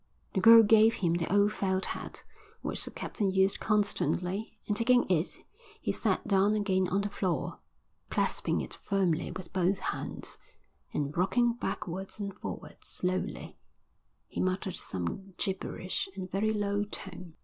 [0.33, 2.23] The girl gave him the old felt hat
[2.63, 5.37] which the captain used constantly and taking it
[5.79, 7.59] he sat down again on the floor,
[8.09, 10.39] clasping it firmly with both hands;
[10.91, 13.59] and rocking backwards and forwards slowly
[14.27, 17.35] he muttered some gibberish in a very low tone.